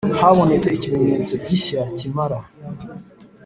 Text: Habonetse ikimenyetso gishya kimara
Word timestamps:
Habonetse 0.19 0.69
ikimenyetso 0.77 1.33
gishya 1.45 1.81
kimara 1.97 2.39